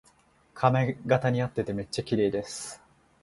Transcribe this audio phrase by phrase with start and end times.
[0.55, 2.81] 髪型にあっててめっちゃきれいです